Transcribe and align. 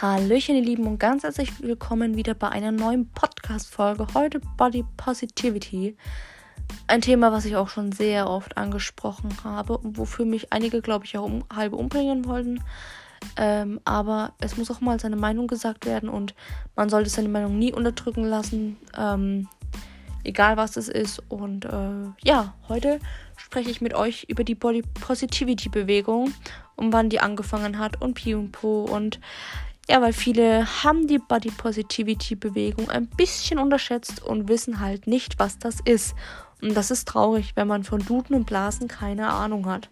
Hallöchen, 0.00 0.56
ihr 0.56 0.62
Lieben, 0.62 0.86
und 0.86 0.98
ganz 0.98 1.24
herzlich 1.24 1.60
willkommen 1.60 2.16
wieder 2.16 2.32
bei 2.32 2.48
einer 2.48 2.72
neuen 2.72 3.10
Podcast-Folge. 3.10 4.06
Heute 4.14 4.40
Body 4.56 4.82
Positivity. 4.96 5.94
Ein 6.86 7.02
Thema, 7.02 7.32
was 7.32 7.44
ich 7.44 7.54
auch 7.56 7.68
schon 7.68 7.92
sehr 7.92 8.26
oft 8.26 8.56
angesprochen 8.56 9.28
habe 9.44 9.76
und 9.76 9.98
wofür 9.98 10.24
mich 10.24 10.54
einige, 10.54 10.80
glaube 10.80 11.04
ich, 11.04 11.18
auch 11.18 11.24
um, 11.24 11.44
halb 11.54 11.74
umbringen 11.74 12.24
wollten. 12.24 12.64
Ähm, 13.36 13.78
aber 13.84 14.32
es 14.40 14.56
muss 14.56 14.70
auch 14.70 14.80
mal 14.80 14.98
seine 14.98 15.16
Meinung 15.16 15.48
gesagt 15.48 15.84
werden 15.84 16.08
und 16.08 16.34
man 16.76 16.88
sollte 16.88 17.10
seine 17.10 17.28
Meinung 17.28 17.58
nie 17.58 17.74
unterdrücken 17.74 18.24
lassen. 18.24 18.78
Ähm, 18.96 19.48
egal 20.24 20.56
was 20.56 20.78
es 20.78 20.88
ist. 20.88 21.22
Und 21.28 21.66
äh, 21.66 22.08
ja, 22.24 22.54
heute 22.68 23.00
spreche 23.36 23.68
ich 23.68 23.82
mit 23.82 23.92
euch 23.92 24.24
über 24.28 24.44
die 24.44 24.54
Body 24.54 24.80
Positivity 24.80 25.68
Bewegung 25.68 26.32
und 26.76 26.94
wann 26.94 27.10
die 27.10 27.20
angefangen 27.20 27.78
hat 27.78 28.00
und 28.00 28.14
Pi 28.14 28.34
und 28.34 28.52
Po 28.52 28.84
und 28.84 29.20
ja, 29.90 30.00
weil 30.00 30.12
viele 30.12 30.84
haben 30.84 31.08
die 31.08 31.18
Body 31.18 31.50
Positivity 31.50 32.36
Bewegung 32.36 32.88
ein 32.90 33.08
bisschen 33.08 33.58
unterschätzt 33.58 34.22
und 34.22 34.48
wissen 34.48 34.78
halt 34.78 35.08
nicht, 35.08 35.40
was 35.40 35.58
das 35.58 35.78
ist. 35.84 36.14
Und 36.62 36.76
das 36.76 36.92
ist 36.92 37.08
traurig, 37.08 37.56
wenn 37.56 37.66
man 37.66 37.82
von 37.82 37.98
Duden 37.98 38.36
und 38.36 38.44
Blasen 38.46 38.86
keine 38.86 39.32
Ahnung 39.32 39.66
hat. 39.66 39.88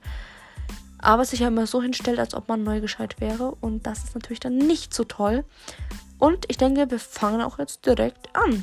Aber 0.98 1.25
sich 1.25 1.41
ja 1.41 1.48
immer 1.48 1.66
so 1.66 1.83
hinstellt, 1.83 2.20
als 2.20 2.34
ob 2.34 2.47
man 2.47 2.62
neu 2.62 2.80
gescheit 2.80 3.20
wäre. 3.20 3.56
Und 3.61 3.89
das 3.89 4.05
ist 4.05 4.15
natürlich 4.15 4.39
dann 4.39 4.56
nicht 4.56 4.95
so 4.95 5.03
toll. 5.03 5.45
Und 6.19 6.45
ich 6.47 6.59
denke, 6.59 6.89
wir 6.89 7.01
fangen 7.01 7.42
auch 7.42 7.59
jetzt 7.59 7.84
direkt 7.84 8.37
an. 8.37 8.62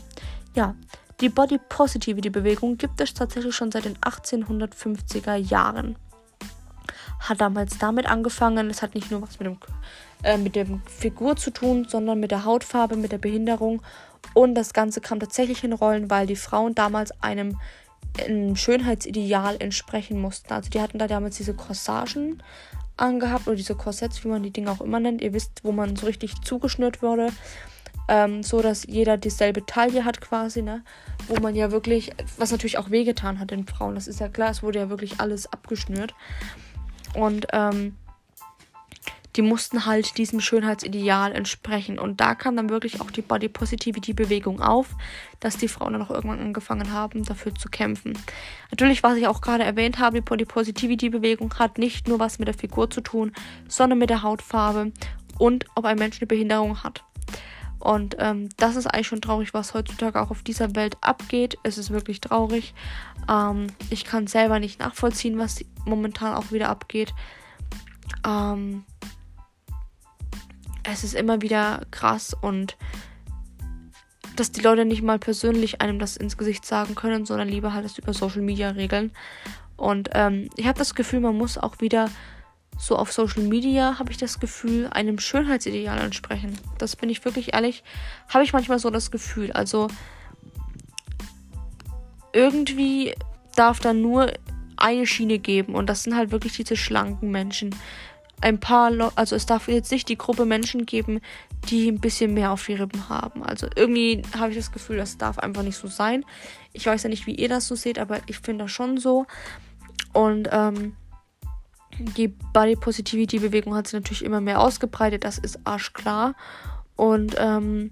Ja, 0.55 0.73
die 1.19 1.27
Body 1.27 1.59
Positivity 1.67 2.29
Bewegung 2.29 2.77
gibt 2.77 3.01
es 3.01 3.13
tatsächlich 3.13 3.53
schon 3.53 3.73
seit 3.73 3.83
den 3.83 3.97
1850er 3.97 5.35
Jahren 5.35 5.97
hat 7.29 7.41
damals 7.41 7.77
damit 7.77 8.05
angefangen. 8.05 8.69
Es 8.69 8.81
hat 8.81 8.95
nicht 8.95 9.11
nur 9.11 9.21
was 9.21 9.39
mit 9.39 9.47
dem 9.47 9.57
äh, 10.23 10.37
mit 10.37 10.55
der 10.55 10.65
Figur 10.85 11.35
zu 11.35 11.51
tun, 11.51 11.85
sondern 11.87 12.19
mit 12.19 12.31
der 12.31 12.45
Hautfarbe, 12.45 12.95
mit 12.95 13.11
der 13.11 13.17
Behinderung. 13.19 13.81
Und 14.33 14.55
das 14.55 14.73
Ganze 14.73 15.01
kam 15.01 15.19
tatsächlich 15.19 15.63
in 15.63 15.73
Rollen, 15.73 16.09
weil 16.09 16.27
die 16.27 16.35
Frauen 16.35 16.73
damals 16.73 17.11
einem, 17.21 17.59
einem 18.19 18.55
Schönheitsideal 18.55 19.57
entsprechen 19.59 20.19
mussten. 20.19 20.51
Also 20.51 20.69
die 20.69 20.81
hatten 20.81 20.97
da 20.97 21.07
damals 21.07 21.37
diese 21.37 21.53
Corsagen 21.53 22.41
angehabt 22.97 23.47
oder 23.47 23.55
diese 23.55 23.75
Korsetts, 23.75 24.23
wie 24.23 24.29
man 24.29 24.41
die 24.41 24.51
Dinge 24.51 24.71
auch 24.71 24.81
immer 24.81 24.99
nennt. 24.99 25.21
Ihr 25.21 25.33
wisst, 25.33 25.63
wo 25.63 25.71
man 25.71 25.95
so 25.95 26.05
richtig 26.05 26.41
zugeschnürt 26.41 27.01
wurde. 27.01 27.29
Ähm, 28.07 28.43
so 28.43 28.61
dass 28.61 28.85
jeder 28.85 29.17
dieselbe 29.17 29.65
Taille 29.65 30.05
hat 30.05 30.21
quasi, 30.21 30.61
ne? 30.61 30.83
Wo 31.27 31.41
man 31.41 31.55
ja 31.55 31.71
wirklich, 31.71 32.11
was 32.37 32.51
natürlich 32.51 32.77
auch 32.77 32.91
wehgetan 32.91 33.39
hat 33.39 33.49
den 33.49 33.65
Frauen, 33.65 33.95
das 33.95 34.07
ist 34.07 34.19
ja 34.19 34.27
klar, 34.27 34.51
es 34.51 34.61
wurde 34.61 34.77
ja 34.77 34.89
wirklich 34.89 35.19
alles 35.19 35.51
abgeschnürt. 35.51 36.13
Und 37.15 37.47
ähm, 37.53 37.95
die 39.35 39.41
mussten 39.41 39.85
halt 39.85 40.17
diesem 40.17 40.39
Schönheitsideal 40.39 41.33
entsprechen. 41.33 41.99
Und 41.99 42.21
da 42.21 42.35
kam 42.35 42.55
dann 42.55 42.69
wirklich 42.69 43.01
auch 43.01 43.11
die 43.11 43.21
Body 43.21 43.49
Positivity 43.49 44.13
Bewegung 44.13 44.61
auf, 44.61 44.95
dass 45.39 45.57
die 45.57 45.67
Frauen 45.67 45.93
dann 45.93 46.01
auch 46.01 46.11
irgendwann 46.11 46.39
angefangen 46.39 46.91
haben, 46.91 47.23
dafür 47.23 47.53
zu 47.53 47.69
kämpfen. 47.69 48.17
Natürlich, 48.71 49.03
was 49.03 49.17
ich 49.17 49.27
auch 49.27 49.41
gerade 49.41 49.63
erwähnt 49.63 49.99
habe, 49.99 50.17
die 50.17 50.21
Body 50.21 50.45
Positivity 50.45 51.09
Bewegung 51.09 51.53
hat 51.55 51.77
nicht 51.77 52.07
nur 52.07 52.19
was 52.19 52.39
mit 52.39 52.47
der 52.47 52.55
Figur 52.55 52.89
zu 52.89 53.01
tun, 53.01 53.33
sondern 53.67 53.99
mit 53.99 54.09
der 54.09 54.23
Hautfarbe 54.23 54.91
und 55.37 55.65
ob 55.75 55.85
ein 55.85 55.97
Mensch 55.97 56.19
eine 56.19 56.27
Behinderung 56.27 56.83
hat. 56.83 57.03
Und 57.85 58.15
ähm, 58.17 58.49
das 58.57 58.77
ist 58.77 58.87
eigentlich 58.87 59.05
schon 59.05 59.21
traurig, 59.21 59.53
was 59.53 59.75
heutzutage 59.75 60.19
auch 60.19 60.31
auf 60.31 60.41
dieser 60.41 60.75
Welt 60.75 60.97
abgeht. 61.01 61.59
Es 61.61 61.77
ist 61.77 61.91
wirklich 61.91 62.19
traurig. 62.19 62.73
Ähm, 63.29 63.67
ich 63.91 64.05
kann 64.05 64.25
selber 64.25 64.59
nicht 64.59 64.79
nachvollziehen, 64.79 65.37
was 65.37 65.63
momentan 65.85 66.33
auch 66.33 66.51
wieder 66.51 66.69
abgeht. 66.69 67.13
Ähm, 68.25 68.85
es 70.81 71.03
ist 71.03 71.13
immer 71.13 71.43
wieder 71.43 71.81
krass 71.91 72.35
und 72.41 72.75
dass 74.35 74.51
die 74.51 74.61
Leute 74.61 74.83
nicht 74.83 75.03
mal 75.03 75.19
persönlich 75.19 75.79
einem 75.79 75.99
das 75.99 76.17
ins 76.17 76.37
Gesicht 76.37 76.65
sagen 76.65 76.95
können, 76.95 77.27
sondern 77.27 77.49
lieber 77.49 77.71
halt 77.73 77.85
das 77.85 77.99
über 77.99 78.13
Social 78.13 78.41
Media 78.41 78.69
regeln. 78.69 79.11
Und 79.77 80.09
ähm, 80.13 80.49
ich 80.55 80.65
habe 80.65 80.79
das 80.79 80.95
Gefühl, 80.95 81.19
man 81.19 81.37
muss 81.37 81.59
auch 81.59 81.81
wieder 81.81 82.09
so 82.77 82.97
auf 82.97 83.11
Social 83.11 83.43
Media, 83.43 83.99
habe 83.99 84.11
ich 84.11 84.17
das 84.17 84.39
Gefühl, 84.39 84.87
einem 84.91 85.19
Schönheitsideal 85.19 85.99
entsprechen. 85.99 86.57
Das 86.77 86.95
bin 86.95 87.09
ich 87.09 87.23
wirklich 87.25 87.53
ehrlich, 87.53 87.83
habe 88.29 88.43
ich 88.43 88.53
manchmal 88.53 88.79
so 88.79 88.89
das 88.89 89.11
Gefühl. 89.11 89.51
Also 89.51 89.87
irgendwie 92.33 93.15
darf 93.55 93.79
da 93.79 93.93
nur 93.93 94.33
eine 94.77 95.07
Schiene 95.07 95.39
geben 95.39 95.73
und 95.73 95.87
das 95.87 96.03
sind 96.03 96.15
halt 96.15 96.31
wirklich 96.31 96.53
diese 96.53 96.75
schlanken 96.75 97.31
Menschen 97.31 97.73
ein 98.41 98.59
paar, 98.59 98.91
Le 98.91 99.11
also 99.15 99.35
es 99.35 99.45
darf 99.45 99.67
jetzt 99.67 99.91
nicht 99.91 100.09
die 100.09 100.17
Gruppe 100.17 100.45
Menschen 100.45 100.85
geben, 100.85 101.21
die 101.69 101.89
ein 101.89 101.99
bisschen 101.99 102.33
mehr 102.33 102.51
auf 102.51 102.65
die 102.65 102.73
Rippen 102.73 103.09
haben. 103.09 103.43
Also 103.43 103.67
irgendwie 103.75 104.21
habe 104.37 104.51
ich 104.51 104.57
das 104.57 104.71
Gefühl, 104.71 104.97
das 104.97 105.17
darf 105.17 105.39
einfach 105.39 105.63
nicht 105.63 105.77
so 105.77 105.87
sein. 105.87 106.25
Ich 106.73 106.85
weiß 106.85 107.03
ja 107.03 107.09
nicht, 107.09 107.25
wie 107.25 107.35
ihr 107.35 107.49
das 107.49 107.67
so 107.67 107.75
seht, 107.75 107.97
aber 107.97 108.19
ich 108.27 108.39
finde 108.39 108.65
das 108.65 108.71
schon 108.71 108.97
so. 108.97 109.25
Und 110.13 110.49
ähm, 110.51 110.95
die 111.99 112.27
Body 112.27 112.75
Positivity 112.75 113.39
Bewegung 113.39 113.75
hat 113.75 113.87
sich 113.87 113.93
natürlich 113.93 114.23
immer 114.23 114.41
mehr 114.41 114.59
ausgebreitet, 114.59 115.23
das 115.23 115.37
ist 115.37 115.59
arschklar. 115.65 116.35
Und 116.95 117.35
ähm, 117.37 117.91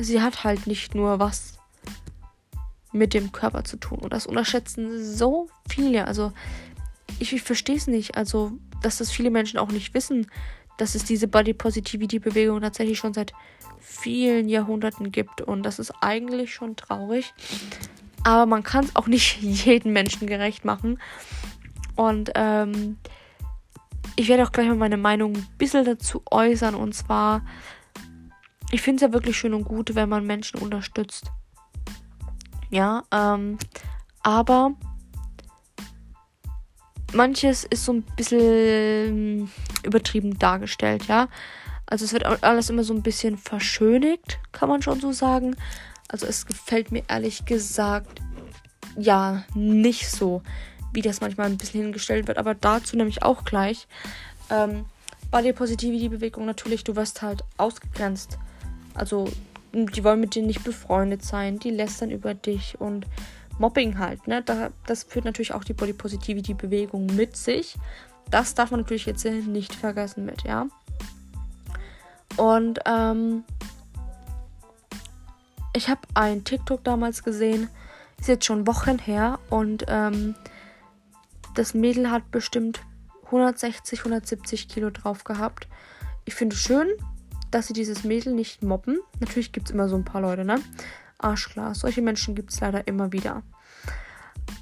sie 0.00 0.20
hat 0.20 0.44
halt 0.44 0.66
nicht 0.66 0.94
nur 0.94 1.18
was 1.18 1.58
mit 2.92 3.14
dem 3.14 3.32
Körper 3.32 3.64
zu 3.64 3.76
tun. 3.76 3.98
Und 3.98 4.12
das 4.12 4.26
unterschätzen 4.26 5.02
so 5.02 5.48
viele. 5.68 6.06
Also 6.06 6.32
ich, 7.18 7.32
ich 7.32 7.42
verstehe 7.42 7.76
es 7.76 7.86
nicht. 7.86 8.16
Also 8.16 8.52
dass 8.82 8.98
das 8.98 9.10
viele 9.10 9.30
Menschen 9.30 9.58
auch 9.58 9.70
nicht 9.70 9.94
wissen, 9.94 10.26
dass 10.76 10.94
es 10.94 11.04
diese 11.04 11.28
Body 11.28 11.54
Positivity 11.54 12.18
Bewegung 12.18 12.60
tatsächlich 12.60 12.98
schon 12.98 13.14
seit 13.14 13.32
vielen 13.80 14.48
Jahrhunderten 14.48 15.12
gibt. 15.12 15.40
Und 15.40 15.62
das 15.62 15.78
ist 15.78 15.92
eigentlich 16.00 16.52
schon 16.52 16.76
traurig. 16.76 17.32
Aber 18.24 18.46
man 18.46 18.62
kann 18.62 18.84
es 18.84 18.96
auch 18.96 19.06
nicht 19.06 19.40
jedem 19.42 19.92
Menschen 19.92 20.26
gerecht 20.26 20.64
machen. 20.64 20.98
Und 21.96 22.30
ähm, 22.34 22.98
ich 24.16 24.28
werde 24.28 24.44
auch 24.44 24.52
gleich 24.52 24.68
mal 24.68 24.76
meine 24.76 24.96
Meinung 24.96 25.36
ein 25.36 25.48
bisschen 25.58 25.84
dazu 25.84 26.22
äußern. 26.30 26.74
Und 26.74 26.94
zwar, 26.94 27.42
ich 28.70 28.82
finde 28.82 29.04
es 29.04 29.08
ja 29.08 29.12
wirklich 29.12 29.36
schön 29.36 29.54
und 29.54 29.64
gut, 29.64 29.94
wenn 29.94 30.08
man 30.08 30.26
Menschen 30.26 30.60
unterstützt. 30.60 31.30
Ja, 32.70 33.02
ähm, 33.12 33.58
aber 34.22 34.72
manches 37.12 37.64
ist 37.64 37.84
so 37.84 37.92
ein 37.92 38.02
bisschen 38.16 38.40
ähm, 38.40 39.50
übertrieben 39.82 40.38
dargestellt, 40.38 41.06
ja. 41.06 41.28
Also 41.86 42.06
es 42.06 42.14
wird 42.14 42.24
alles 42.24 42.70
immer 42.70 42.84
so 42.84 42.94
ein 42.94 43.02
bisschen 43.02 43.36
verschönigt, 43.36 44.38
kann 44.52 44.70
man 44.70 44.80
schon 44.80 45.00
so 45.00 45.12
sagen. 45.12 45.56
Also 46.08 46.26
es 46.26 46.46
gefällt 46.46 46.90
mir 46.90 47.02
ehrlich 47.08 47.44
gesagt 47.44 48.22
ja 48.96 49.44
nicht 49.54 50.08
so, 50.08 50.42
wie 50.92 51.02
das 51.02 51.20
manchmal 51.20 51.46
ein 51.46 51.58
bisschen 51.58 51.82
hingestellt 51.82 52.26
wird. 52.28 52.38
Aber 52.38 52.54
dazu 52.54 52.96
nämlich 52.96 53.22
auch 53.22 53.44
gleich. 53.44 53.86
Ähm, 54.50 54.84
Body 55.30 55.52
Positivity 55.52 56.08
Bewegung 56.08 56.44
natürlich, 56.44 56.84
du 56.84 56.94
wirst 56.96 57.22
halt 57.22 57.42
ausgegrenzt. 57.56 58.38
Also 58.94 59.28
die 59.72 60.04
wollen 60.04 60.20
mit 60.20 60.34
dir 60.34 60.42
nicht 60.42 60.64
befreundet 60.64 61.24
sein, 61.24 61.58
die 61.58 61.70
lästern 61.70 62.10
über 62.10 62.34
dich 62.34 62.78
und 62.80 63.06
Mobbing 63.58 63.98
halt, 63.98 64.26
ne? 64.26 64.42
Da, 64.42 64.70
das 64.86 65.04
führt 65.04 65.24
natürlich 65.24 65.54
auch 65.54 65.64
die 65.64 65.72
Body 65.72 65.92
Positivity 65.92 66.54
Bewegung 66.54 67.06
mit 67.06 67.36
sich. 67.36 67.76
Das 68.30 68.54
darf 68.54 68.70
man 68.70 68.80
natürlich 68.80 69.06
jetzt 69.06 69.24
nicht 69.24 69.74
vergessen 69.74 70.24
mit, 70.24 70.42
ja. 70.42 70.66
Und 72.36 72.80
ähm, 72.86 73.44
ich 75.74 75.88
habe 75.88 76.00
ein 76.14 76.44
TikTok 76.44 76.82
damals 76.84 77.22
gesehen, 77.22 77.68
ist 78.18 78.28
jetzt 78.28 78.44
schon 78.44 78.66
Wochen 78.66 78.98
her 78.98 79.38
und 79.50 79.84
ähm, 79.88 80.34
das 81.54 81.74
Mädel 81.74 82.10
hat 82.10 82.30
bestimmt 82.30 82.80
160, 83.26 84.00
170 84.00 84.68
Kilo 84.68 84.90
drauf 84.90 85.24
gehabt. 85.24 85.68
Ich 86.24 86.34
finde 86.34 86.56
schön, 86.56 86.88
dass 87.50 87.66
sie 87.66 87.72
dieses 87.72 88.04
Mädel 88.04 88.34
nicht 88.34 88.62
mobben. 88.62 88.98
Natürlich 89.20 89.52
gibt 89.52 89.68
es 89.68 89.74
immer 89.74 89.88
so 89.88 89.96
ein 89.96 90.04
paar 90.04 90.20
Leute, 90.20 90.44
ne? 90.44 90.56
Arschklar. 91.18 91.74
Solche 91.74 92.02
Menschen 92.02 92.34
gibt 92.34 92.52
es 92.52 92.60
leider 92.60 92.86
immer 92.86 93.12
wieder. 93.12 93.42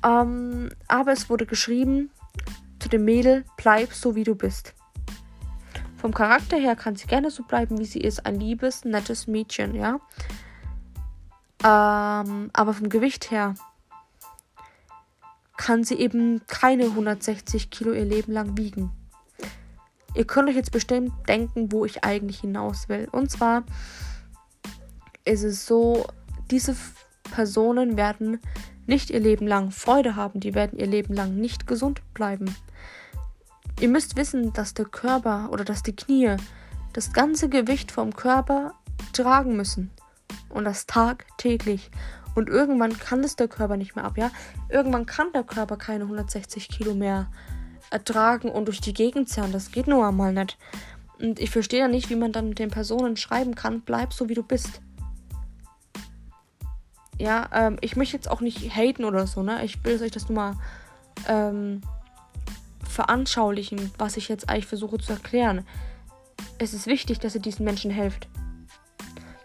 Ähm, 0.05 0.71
aber 0.89 1.13
es 1.13 1.31
wurde 1.31 1.47
geschrieben 1.47 2.11
zu 2.79 2.89
dem 2.89 3.05
Mädel, 3.05 3.45
bleib 3.57 3.93
so 3.93 4.15
wie 4.15 4.25
du 4.25 4.35
bist. 4.35 4.75
Vom 5.97 6.15
Charakter 6.15 6.57
her 6.57 6.77
kann 6.77 6.97
sie 6.97 7.07
gerne 7.07 7.31
so 7.31 7.43
bleiben, 7.43 7.79
wie 7.79 7.85
sie 7.85 8.01
ist. 8.01 8.25
Ein 8.25 8.41
liebes, 8.41 8.85
nettes 8.85 9.27
Mädchen, 9.27 9.75
ja. 9.75 10.01
Ähm, 11.63 12.51
aber 12.55 12.73
vom 12.73 12.89
Gewicht 12.89 13.31
her 13.31 13.55
kann 15.61 15.85
sie 15.85 15.97
eben 15.97 16.41
keine 16.47 16.85
160 16.85 17.69
Kilo 17.69 17.93
ihr 17.93 18.07
Leben 18.07 18.33
lang 18.33 18.57
wiegen. 18.57 18.93
Ihr 20.15 20.27
könnt 20.27 20.49
euch 20.49 20.57
jetzt 20.57 20.73
bestimmt 20.73 21.13
denken, 21.29 21.71
wo 21.71 21.85
ich 21.85 22.03
eigentlich 22.03 22.41
hinaus 22.41 22.89
will. 22.89 23.09
Und 23.13 23.31
zwar 23.31 23.65
ist 25.27 25.43
es 25.43 25.67
so, 25.67 26.07
diese 26.51 26.75
Personen 27.25 27.99
werden 27.99 28.41
nicht 28.87 29.11
ihr 29.11 29.21
Leben 29.21 29.47
lang 29.47 29.71
Freude 29.71 30.17
haben, 30.17 30.41
die 30.41 30.55
werden 30.55 30.79
ihr 30.79 30.87
Leben 30.87 31.13
lang 31.13 31.37
nicht 31.37 31.67
gesund 31.67 32.01
bleiben. 32.15 32.57
Ihr 33.81 33.91
müsst 33.91 34.17
wissen, 34.17 34.55
dass 34.55 34.73
der 34.73 34.87
Körper 34.87 35.51
oder 35.53 35.65
dass 35.65 35.83
die 35.83 35.95
Knie 35.95 36.37
das 36.95 37.13
ganze 37.13 37.51
Gewicht 37.51 37.93
vom 37.93 38.17
Körper 38.17 38.73
tragen 39.13 39.59
müssen. 39.59 39.91
Und 40.49 40.65
das 40.65 40.87
tagtäglich. 40.87 41.91
Und 42.35 42.49
irgendwann 42.49 42.97
kann 42.99 43.25
es 43.25 43.37
der 43.37 43.49
Körper 43.49 43.77
nicht 43.77 43.97
mehr 43.97 44.05
ab, 44.05 44.17
ja? 44.17 44.31
Irgendwann 44.69 45.07
kann 45.07 45.33
der 45.33 45.43
Körper 45.43 45.77
keine 45.77 46.05
160 46.05 46.69
Kilo 46.69 46.95
mehr 46.95 47.31
ertragen 47.91 48.49
und 48.49 48.67
durch 48.67 48.81
die 48.81 48.95
Gegend 48.95 49.29
zerren. 49.29 49.53
Das 49.53 49.73
geht 49.73 49.87
nur 49.87 50.07
einmal 50.07 50.33
nicht. 50.33 50.57
Und 51.19 51.39
ich 51.39 51.51
verstehe 51.51 51.81
ja 51.81 51.89
nicht, 51.89 52.09
wie 52.09 52.17
man 52.17 52.33
dann 52.33 52.49
mit 52.49 52.59
den 52.59 52.71
Personen 52.71 53.17
schreiben 53.17 53.55
kann, 53.55 53.83
bleib 53.83 54.13
so 54.13 54.29
wie 54.29 54.35
du 54.35 54.43
bist. 54.43 54.81
Ja, 57.19 57.51
ähm, 57.53 57.77
ich 57.83 57.97
möchte 57.97 58.17
jetzt 58.17 58.31
auch 58.31 58.41
nicht 58.41 58.75
haten 58.75 59.05
oder 59.05 59.27
so, 59.27 59.43
ne? 59.43 59.63
Ich 59.65 59.85
will 59.85 60.03
euch 60.03 60.11
das 60.11 60.29
nur 60.29 60.37
mal 60.37 60.57
ähm, 61.29 61.83
veranschaulichen, 62.89 63.93
was 63.99 64.17
ich 64.17 64.29
jetzt 64.29 64.49
eigentlich 64.49 64.67
versuche 64.67 64.99
zu 64.99 65.13
erklären. 65.13 65.67
Es 66.59 66.73
ist 66.73 66.87
wichtig, 66.87 67.19
dass 67.19 67.35
ihr 67.35 67.43
diesen 67.43 67.65
Menschen 67.65 67.91
helft. 67.91 68.29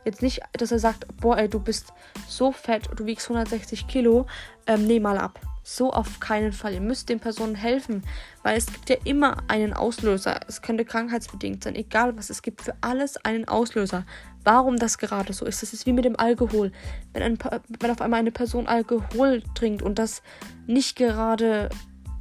Jetzt 0.06 0.22
nicht, 0.22 0.42
dass 0.54 0.72
er 0.72 0.80
sagt, 0.80 1.06
boah, 1.18 1.38
ey, 1.38 1.50
du 1.50 1.60
bist 1.60 1.92
so 2.28 2.52
fett, 2.52 2.90
du 2.96 3.06
wiegst 3.06 3.25
160 3.25 3.88
Kilo, 3.88 4.28
ähm, 4.68 4.86
nee 4.86 5.00
mal 5.00 5.18
ab. 5.18 5.40
So 5.63 5.92
auf 5.92 6.19
keinen 6.19 6.54
Fall. 6.54 6.75
Ihr 6.75 6.81
müsst 6.81 7.10
den 7.10 7.19
Personen 7.19 7.56
helfen, 7.56 8.04
weil 8.44 8.56
es 8.56 8.68
gibt 8.68 8.88
ja 8.88 8.98
immer 9.04 9.38
einen 9.48 9.74
Auslöser. 9.74 10.40
Es 10.48 10.62
könnte 10.62 10.86
krankheitsbedingt 10.86 11.63
sein, 11.63 11.74
egal 11.74 12.16
was. 12.16 12.30
Es 12.30 12.44
gibt 12.44 12.62
für 12.62 12.75
alles 12.81 13.18
einen 13.18 13.48
Auslöser. 13.48 14.06
Warum 14.44 14.78
das 14.78 15.00
gerade 15.00 15.34
so 15.34 15.44
ist, 15.44 15.63
das 15.63 15.74
ist 15.74 15.88
wie 15.88 15.94
mit 15.94 16.06
dem 16.06 16.19
Alkohol. 16.19 16.72
Wenn, 17.13 17.24
ein, 17.24 17.40
wenn 17.80 17.90
auf 17.90 18.00
einmal 18.00 18.19
eine 18.19 18.31
Person 18.31 18.68
Alkohol 18.68 19.42
trinkt 19.56 19.81
und 19.81 19.98
das 19.98 20.22
nicht 20.68 20.96
gerade 20.96 21.69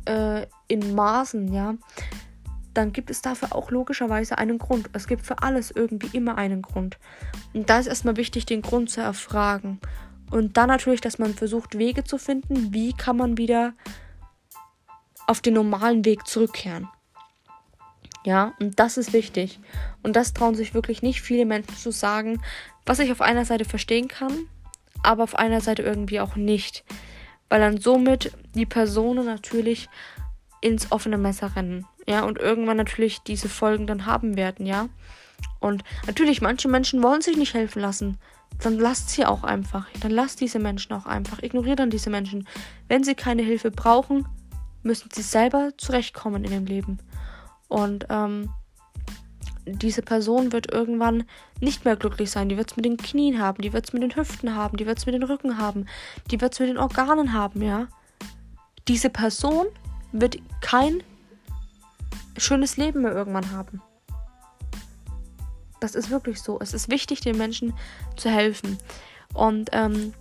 äh, 0.06 0.46
in 0.68 0.94
Maßen, 0.94 1.52
ja, 1.52 1.74
dann 2.74 2.92
gibt 2.92 3.10
es 3.10 3.22
dafür 3.22 3.54
auch 3.54 3.70
logischerweise 3.70 4.38
einen 4.38 4.58
Grund. 4.58 4.90
Es 4.92 5.06
gibt 5.06 5.24
für 5.24 5.42
alles 5.42 5.70
irgendwie 5.70 6.16
immer 6.16 6.36
einen 6.36 6.62
Grund. 6.62 6.98
Und 7.52 7.70
da 7.70 7.78
ist 7.78 7.86
erstmal 7.86 8.16
wichtig, 8.16 8.46
den 8.46 8.62
Grund 8.62 8.90
zu 8.90 9.00
erfragen. 9.00 9.80
Und 10.30 10.56
dann 10.56 10.68
natürlich, 10.68 11.00
dass 11.00 11.18
man 11.18 11.34
versucht, 11.34 11.78
Wege 11.78 12.04
zu 12.04 12.18
finden, 12.18 12.74
wie 12.74 12.92
kann 12.92 13.16
man 13.16 13.38
wieder 13.38 13.72
auf 15.26 15.40
den 15.40 15.54
normalen 15.54 16.04
Weg 16.04 16.26
zurückkehren. 16.26 16.88
Ja, 18.24 18.54
und 18.58 18.80
das 18.80 18.96
ist 18.96 19.12
wichtig. 19.12 19.60
Und 20.02 20.16
das 20.16 20.32
trauen 20.32 20.54
sich 20.54 20.74
wirklich 20.74 21.02
nicht 21.02 21.20
viele 21.20 21.44
Menschen 21.44 21.76
zu 21.76 21.92
sagen, 21.92 22.40
was 22.86 22.98
ich 22.98 23.12
auf 23.12 23.20
einer 23.20 23.44
Seite 23.44 23.64
verstehen 23.64 24.08
kann, 24.08 24.48
aber 25.02 25.22
auf 25.24 25.36
einer 25.36 25.60
Seite 25.60 25.82
irgendwie 25.82 26.20
auch 26.20 26.34
nicht. 26.34 26.84
Weil 27.50 27.60
dann 27.60 27.78
somit 27.78 28.32
die 28.54 28.66
Personen 28.66 29.26
natürlich 29.26 29.88
ins 30.64 30.90
offene 30.92 31.18
Messer 31.18 31.54
rennen. 31.56 31.86
Ja, 32.08 32.24
und 32.24 32.38
irgendwann 32.38 32.78
natürlich 32.78 33.20
diese 33.22 33.50
Folgen 33.50 33.86
dann 33.86 34.06
haben 34.06 34.36
werden, 34.36 34.64
ja. 34.64 34.88
Und 35.60 35.84
natürlich, 36.06 36.40
manche 36.40 36.68
Menschen 36.68 37.02
wollen 37.02 37.20
sich 37.20 37.36
nicht 37.36 37.52
helfen 37.52 37.82
lassen. 37.82 38.18
Dann 38.62 38.78
lasst 38.78 39.10
sie 39.10 39.26
auch 39.26 39.44
einfach. 39.44 39.86
Dann 40.00 40.10
lasst 40.10 40.40
diese 40.40 40.58
Menschen 40.58 40.94
auch 40.94 41.04
einfach. 41.04 41.42
Ignoriert 41.42 41.80
dann 41.80 41.90
diese 41.90 42.08
Menschen. 42.08 42.48
Wenn 42.88 43.04
sie 43.04 43.14
keine 43.14 43.42
Hilfe 43.42 43.70
brauchen, 43.70 44.26
müssen 44.82 45.10
sie 45.12 45.22
selber 45.22 45.72
zurechtkommen 45.76 46.44
in 46.44 46.50
dem 46.50 46.64
Leben. 46.64 46.98
Und 47.68 48.06
ähm, 48.08 48.48
diese 49.66 50.00
Person 50.00 50.52
wird 50.52 50.72
irgendwann 50.72 51.24
nicht 51.60 51.84
mehr 51.84 51.96
glücklich 51.96 52.30
sein. 52.30 52.48
Die 52.48 52.56
wird 52.56 52.70
es 52.70 52.76
mit 52.76 52.86
den 52.86 52.96
Knien 52.96 53.38
haben, 53.38 53.60
die 53.60 53.74
wird 53.74 53.86
es 53.86 53.92
mit 53.92 54.02
den 54.02 54.16
Hüften 54.16 54.54
haben, 54.54 54.78
die 54.78 54.86
wird 54.86 54.96
es 54.96 55.04
mit 55.04 55.14
den 55.14 55.24
Rücken 55.24 55.58
haben, 55.58 55.86
die 56.30 56.40
wird 56.40 56.54
es 56.54 56.60
mit 56.60 56.70
den 56.70 56.78
Organen 56.78 57.34
haben, 57.34 57.60
ja. 57.60 57.88
Diese 58.88 59.10
Person 59.10 59.66
wird 60.20 60.38
kein 60.60 61.02
schönes 62.38 62.76
Leben 62.76 63.02
mehr 63.02 63.12
irgendwann 63.12 63.50
haben. 63.50 63.82
Das 65.80 65.94
ist 65.94 66.10
wirklich 66.10 66.40
so. 66.40 66.58
Es 66.60 66.72
ist 66.72 66.88
wichtig, 66.88 67.20
den 67.20 67.36
Menschen 67.36 67.74
zu 68.16 68.30
helfen. 68.30 68.78
Und 69.34 69.70
ähm, 69.72 70.14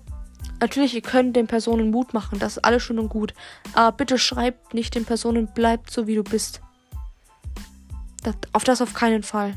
natürlich, 0.59 0.95
ihr 0.95 1.01
könnt 1.01 1.35
den 1.35 1.47
Personen 1.47 1.91
Mut 1.91 2.13
machen. 2.13 2.39
Das 2.39 2.57
ist 2.57 2.65
alles 2.65 2.83
schön 2.83 2.99
und 2.99 3.09
gut. 3.09 3.33
Aber 3.73 3.95
bitte 3.95 4.17
schreibt 4.17 4.73
nicht 4.73 4.95
den 4.95 5.05
Personen, 5.05 5.47
bleibt 5.53 5.91
so 5.91 6.07
wie 6.07 6.15
du 6.15 6.23
bist. 6.23 6.61
Das, 8.23 8.35
auf 8.51 8.63
das 8.63 8.81
auf 8.81 8.93
keinen 8.93 9.23
Fall. 9.23 9.55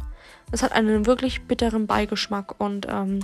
Das 0.51 0.63
hat 0.63 0.73
einen 0.73 1.07
wirklich 1.07 1.43
bitteren 1.47 1.87
Beigeschmack. 1.87 2.61
Und 2.61 2.87
ähm, 2.89 3.21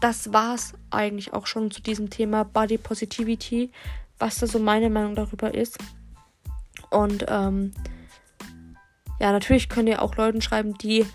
das 0.00 0.26
es 0.26 0.74
eigentlich 0.90 1.32
auch 1.32 1.46
schon 1.46 1.70
zu 1.70 1.80
diesem 1.80 2.10
Thema 2.10 2.44
Body 2.44 2.76
Positivity, 2.76 3.70
was 4.18 4.38
da 4.38 4.46
so 4.46 4.58
meine 4.58 4.90
Meinung 4.90 5.14
darüber 5.14 5.54
ist. 5.54 5.78
Und 6.92 7.26
ähm, 7.28 7.72
ja, 9.20 9.32
natürlich 9.32 9.68
könnt 9.68 9.88
ihr 9.88 10.02
auch 10.02 10.16
Leuten 10.16 10.42
schreiben, 10.42 10.74
die 10.78 11.06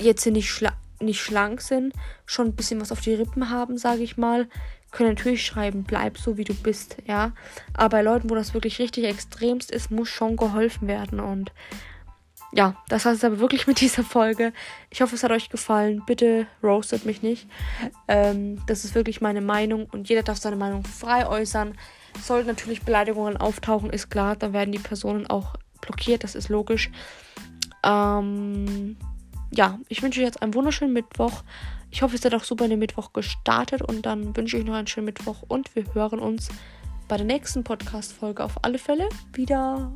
jetzt 0.00 0.26
nicht, 0.26 0.50
schla 0.50 0.72
nicht 1.00 1.20
schlank 1.20 1.60
sind, 1.60 1.92
schon 2.26 2.48
ein 2.48 2.56
bisschen 2.56 2.80
was 2.80 2.90
auf 2.90 3.00
die 3.00 3.14
Rippen 3.14 3.50
haben, 3.50 3.78
sage 3.78 4.02
ich 4.02 4.16
mal, 4.16 4.48
können 4.90 5.10
natürlich 5.10 5.44
schreiben, 5.44 5.84
bleib 5.84 6.18
so 6.18 6.36
wie 6.36 6.44
du 6.44 6.54
bist, 6.54 6.96
ja. 7.06 7.32
Aber 7.74 7.90
bei 7.90 8.02
Leuten, 8.02 8.30
wo 8.30 8.34
das 8.34 8.54
wirklich 8.54 8.78
richtig 8.78 9.04
extremst 9.04 9.70
ist, 9.70 9.90
muss 9.90 10.08
schon 10.08 10.36
geholfen 10.36 10.88
werden. 10.88 11.20
Und 11.20 11.52
ja, 12.52 12.82
das 12.88 13.04
war 13.04 13.12
es 13.12 13.22
aber 13.22 13.38
wirklich 13.38 13.66
mit 13.66 13.80
dieser 13.82 14.02
Folge. 14.02 14.52
Ich 14.90 15.02
hoffe, 15.02 15.14
es 15.14 15.22
hat 15.22 15.30
euch 15.30 15.50
gefallen. 15.50 16.02
Bitte 16.06 16.46
roastet 16.62 17.04
mich 17.04 17.22
nicht. 17.22 17.48
Ähm, 18.08 18.60
das 18.66 18.84
ist 18.84 18.94
wirklich 18.94 19.20
meine 19.20 19.40
Meinung 19.40 19.86
und 19.92 20.08
jeder 20.08 20.22
darf 20.22 20.38
seine 20.38 20.56
Meinung 20.56 20.84
frei 20.84 21.26
äußern. 21.26 21.76
Sollten 22.22 22.48
natürlich 22.48 22.82
Beleidigungen 22.82 23.36
auftauchen, 23.36 23.90
ist 23.90 24.10
klar, 24.10 24.36
dann 24.36 24.52
werden 24.52 24.72
die 24.72 24.78
Personen 24.78 25.26
auch 25.26 25.54
blockiert, 25.80 26.24
das 26.24 26.34
ist 26.34 26.48
logisch. 26.48 26.90
Ähm, 27.84 28.96
ja, 29.50 29.78
ich 29.88 30.02
wünsche 30.02 30.20
euch 30.20 30.26
jetzt 30.26 30.42
einen 30.42 30.54
wunderschönen 30.54 30.92
Mittwoch. 30.92 31.42
Ich 31.90 32.02
hoffe, 32.02 32.16
ihr 32.16 32.20
seid 32.20 32.34
auch 32.34 32.44
super 32.44 32.64
in 32.64 32.70
den 32.70 32.78
Mittwoch 32.78 33.12
gestartet 33.12 33.82
und 33.82 34.04
dann 34.04 34.36
wünsche 34.36 34.56
ich 34.56 34.62
euch 34.62 34.68
noch 34.68 34.74
einen 34.76 34.86
schönen 34.86 35.06
Mittwoch 35.06 35.42
und 35.48 35.74
wir 35.74 35.84
hören 35.94 36.18
uns 36.18 36.48
bei 37.08 37.16
der 37.16 37.26
nächsten 37.26 37.64
Podcast-Folge 37.64 38.44
auf 38.44 38.62
alle 38.62 38.78
Fälle 38.78 39.08
wieder. 39.32 39.90